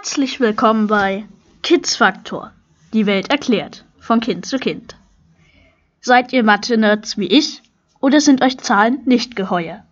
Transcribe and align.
Herzlich 0.00 0.38
willkommen 0.38 0.86
bei 0.86 1.24
Kids 1.64 1.96
Faktor, 1.96 2.52
die 2.92 3.04
Welt 3.06 3.30
erklärt, 3.30 3.84
von 3.98 4.20
Kind 4.20 4.46
zu 4.46 4.58
Kind. 4.58 4.94
Seid 6.00 6.32
ihr 6.32 6.44
Mathe-Nerds 6.44 7.18
wie 7.18 7.26
ich 7.26 7.62
oder 7.98 8.20
sind 8.20 8.40
euch 8.40 8.58
Zahlen 8.58 9.00
nicht 9.06 9.34
geheuer? 9.34 9.82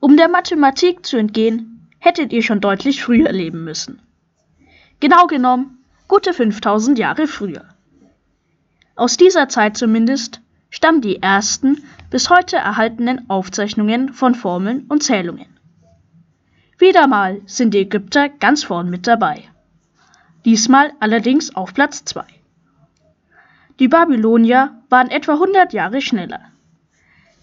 Um 0.00 0.16
der 0.16 0.26
Mathematik 0.26 1.06
zu 1.06 1.18
entgehen, 1.18 1.88
hättet 2.00 2.32
ihr 2.32 2.42
schon 2.42 2.60
deutlich 2.60 3.00
früher 3.00 3.30
leben 3.30 3.62
müssen. 3.62 4.02
Genau 4.98 5.28
genommen, 5.28 5.84
gute 6.08 6.34
5000 6.34 6.98
Jahre 6.98 7.28
früher. 7.28 7.64
Aus 8.96 9.16
dieser 9.16 9.48
Zeit 9.48 9.76
zumindest 9.76 10.40
stammen 10.68 11.00
die 11.00 11.22
ersten 11.22 11.84
bis 12.10 12.28
heute 12.28 12.56
erhaltenen 12.56 13.30
Aufzeichnungen 13.30 14.12
von 14.12 14.34
Formeln 14.34 14.84
und 14.88 15.04
Zählungen. 15.04 15.55
Wieder 16.78 17.06
mal 17.06 17.40
sind 17.46 17.72
die 17.72 17.78
Ägypter 17.78 18.28
ganz 18.28 18.64
vorn 18.64 18.90
mit 18.90 19.06
dabei. 19.06 19.44
Diesmal 20.44 20.92
allerdings 21.00 21.54
auf 21.54 21.72
Platz 21.72 22.04
2. 22.04 22.24
Die 23.78 23.88
Babylonier 23.88 24.74
waren 24.90 25.10
etwa 25.10 25.32
100 25.32 25.72
Jahre 25.72 26.02
schneller. 26.02 26.40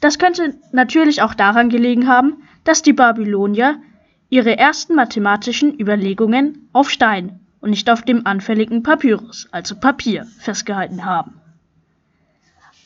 Das 0.00 0.18
könnte 0.18 0.54
natürlich 0.70 1.22
auch 1.22 1.34
daran 1.34 1.70
gelegen 1.70 2.06
haben, 2.06 2.44
dass 2.62 2.82
die 2.82 2.92
Babylonier 2.92 3.80
ihre 4.28 4.58
ersten 4.58 4.94
mathematischen 4.94 5.78
Überlegungen 5.78 6.68
auf 6.72 6.90
Stein 6.90 7.40
und 7.60 7.70
nicht 7.70 7.90
auf 7.90 8.02
dem 8.02 8.26
anfälligen 8.26 8.84
Papyrus, 8.84 9.48
also 9.50 9.74
Papier, 9.76 10.26
festgehalten 10.38 11.04
haben. 11.04 11.40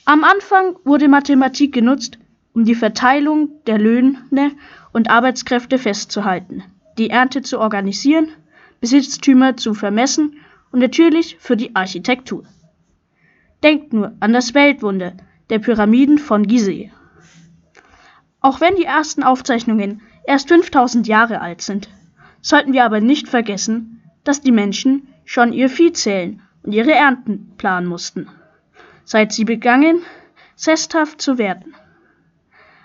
Am 0.06 0.24
Anfang 0.24 0.76
wurde 0.84 1.08
Mathematik 1.08 1.74
genutzt, 1.74 2.18
um 2.52 2.64
die 2.64 2.74
Verteilung 2.74 3.50
der 3.66 3.78
Löhne 3.78 4.52
und 4.92 5.10
Arbeitskräfte 5.10 5.78
festzuhalten, 5.78 6.64
die 6.98 7.10
Ernte 7.10 7.42
zu 7.42 7.58
organisieren, 7.60 8.28
Besitztümer 8.80 9.56
zu 9.56 9.74
vermessen 9.74 10.36
und 10.72 10.80
natürlich 10.80 11.36
für 11.38 11.56
die 11.56 11.74
Architektur. 11.76 12.44
Denkt 13.62 13.92
nur 13.92 14.12
an 14.20 14.32
das 14.32 14.54
Weltwunder 14.54 15.12
der 15.50 15.58
Pyramiden 15.58 16.18
von 16.18 16.46
Gizeh. 16.46 16.90
Auch 18.40 18.60
wenn 18.60 18.76
die 18.76 18.84
ersten 18.84 19.22
Aufzeichnungen 19.22 20.00
erst 20.24 20.48
5000 20.48 21.06
Jahre 21.06 21.40
alt 21.40 21.60
sind, 21.60 21.90
sollten 22.40 22.72
wir 22.72 22.84
aber 22.84 23.00
nicht 23.00 23.28
vergessen, 23.28 24.02
dass 24.24 24.40
die 24.40 24.52
Menschen 24.52 25.08
schon 25.24 25.52
ihr 25.52 25.68
Vieh 25.68 25.92
zählen 25.92 26.40
und 26.62 26.72
ihre 26.72 26.92
Ernten 26.92 27.52
planen 27.58 27.86
mussten, 27.86 28.28
seit 29.04 29.32
sie 29.32 29.44
begannen, 29.44 30.02
sesshaft 30.56 31.20
zu 31.20 31.38
werden. 31.38 31.74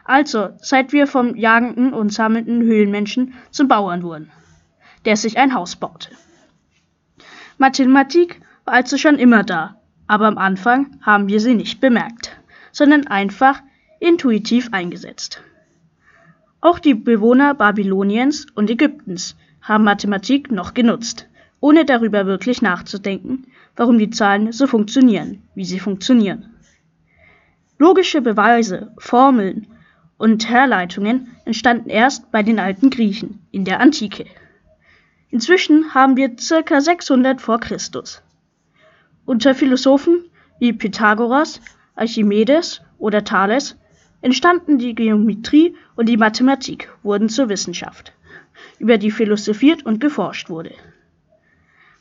Also, 0.06 0.50
seit 0.62 0.94
wir 0.94 1.08
vom 1.08 1.36
jagenden 1.36 1.92
und 1.92 2.14
sammelnden 2.14 2.62
Höhlenmenschen 2.62 3.34
zum 3.50 3.68
Bauern 3.68 4.04
wurden, 4.04 4.32
der 5.04 5.18
sich 5.18 5.40
ein 5.40 5.56
Haus 5.56 5.76
baute. 5.76 6.10
Mathematik 7.58 8.40
war 8.66 8.76
also 8.76 8.98
schon 8.98 9.18
immer 9.18 9.44
da, 9.44 9.82
aber 10.06 10.28
am 10.28 10.38
Anfang 10.38 11.00
haben 11.02 11.28
wir 11.28 11.40
sie 11.40 11.56
nicht 11.56 11.82
bemerkt, 11.82 12.38
sondern 12.72 13.08
einfach 13.08 13.62
intuitiv 14.00 14.70
eingesetzt. 14.72 15.42
Auch 16.62 16.78
die 16.78 16.94
Bewohner 16.94 17.56
Babyloniens 17.56 18.46
und 18.54 18.70
Ägyptens 18.70 19.36
haben 19.62 19.84
Mathematik 19.84 20.52
noch 20.52 20.76
genutzt, 20.76 21.28
ohne 21.60 21.84
darüber 21.84 22.28
wirklich 22.28 22.62
nachzudenken, 22.62 23.48
warum 23.76 23.98
die 23.98 24.12
Zahlen 24.12 24.52
so 24.52 24.68
funktionieren, 24.68 25.42
wie 25.56 25.66
sie 25.66 25.80
funktionieren. 25.80 26.54
Logische 27.80 28.22
Beweise, 28.22 28.94
Formeln 29.00 29.68
und 30.18 30.50
Herleitungen 30.50 31.36
entstanden 31.46 31.90
erst 31.90 32.32
bei 32.32 32.44
den 32.44 32.60
alten 32.60 32.90
Griechen 32.90 33.46
in 33.52 33.66
der 33.66 33.80
Antike. 33.80 34.26
Inzwischen 35.30 35.94
haben 35.94 36.16
wir 36.16 36.36
ca. 36.36 36.82
600 36.82 37.42
vor 37.42 37.60
Christus. 37.60 38.22
Unter 39.26 39.56
Philosophen 39.56 40.26
wie 40.60 40.72
Pythagoras, 40.72 41.60
Archimedes 41.96 42.82
oder 42.98 43.24
Thales 43.24 43.78
entstanden 44.22 44.78
die 44.78 44.96
Geometrie 44.96 45.76
und 45.96 46.08
die 46.08 46.18
Mathematik 46.18 46.90
wurden 47.04 47.30
zur 47.30 47.50
Wissenschaft, 47.50 48.14
über 48.80 48.98
die 48.98 49.12
philosophiert 49.12 49.86
und 49.86 50.00
geforscht 50.00 50.50
wurde. 50.50 50.74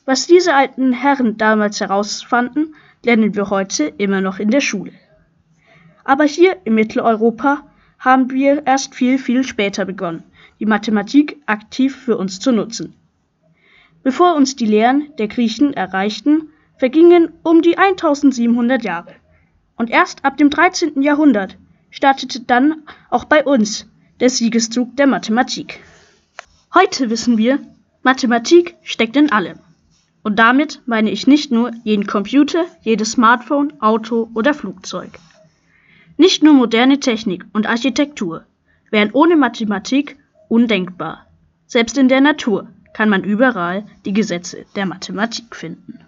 Was 0.05 0.27
diese 0.27 0.55
alten 0.55 0.93
Herren 0.93 1.37
damals 1.37 1.81
herausfanden, 1.81 2.75
lernen 3.05 3.35
wir 3.35 3.51
heute 3.51 3.85
immer 3.85 4.21
noch 4.21 4.39
in 4.39 4.51
der 4.51 4.61
Schule. 4.61 4.93
Aber 6.05 6.25
hier 6.25 6.59
in 6.65 6.75
Mitteleuropa 6.75 7.65
haben 8.05 8.31
wir 8.31 8.67
erst 8.67 8.95
viel, 8.95 9.19
viel 9.19 9.45
später 9.45 9.87
begonnen, 9.87 10.23
die 10.61 10.67
Mathematik 10.67 11.39
aktiv 11.47 11.97
für 11.97 12.19
uns 12.19 12.39
zu 12.39 12.53
nutzen. 12.53 12.95
Bevor 14.03 14.35
uns 14.37 14.57
die 14.57 14.67
Lehren 14.67 15.09
der 15.19 15.29
Griechen 15.29 15.73
erreichten, 15.73 16.51
vergingen 16.77 17.33
um 17.43 17.63
die 17.63 17.79
1700 17.79 18.85
Jahre. 18.85 19.15
Und 19.77 19.91
erst 19.91 20.25
ab 20.25 20.37
dem 20.37 20.51
13. 20.51 21.01
Jahrhundert 21.03 21.57
startete 21.91 22.41
dann 22.41 22.83
auch 23.09 23.25
bei 23.25 23.43
uns 23.43 23.89
der 24.21 24.29
Siegeszug 24.29 24.97
der 24.97 25.07
Mathematik. 25.07 25.81
Heute 26.75 27.09
wissen 27.09 27.39
wir, 27.39 27.59
Mathematik 28.03 28.75
steckt 28.83 29.17
in 29.17 29.33
allem. 29.33 29.59
Und 30.23 30.39
damit 30.39 30.83
meine 30.87 31.11
ich 31.11 31.27
nicht 31.27 31.51
nur 31.51 31.71
jeden 31.85 32.07
Computer, 32.07 32.67
jedes 32.83 33.13
Smartphone, 33.13 33.81
Auto 33.81 34.29
oder 34.35 34.53
Flugzeug. 34.53 35.11
Nicht 36.17 36.43
nur 36.43 36.55
moderne 36.55 37.01
Technik 37.01 37.45
und 37.53 37.67
Architektur 37.67 38.45
wären 38.91 39.11
ohne 39.13 39.37
Mathematik 39.37 40.17
undenkbar. 40.49 41.27
Selbst 41.67 41.99
in 41.99 42.09
der 42.09 42.21
Natur 42.21 42.69
kann 42.93 43.09
man 43.09 43.25
überall 43.25 43.85
die 44.05 44.13
Gesetze 44.13 44.65
der 44.77 44.87
Mathematik 44.87 45.57
finden. 45.57 45.99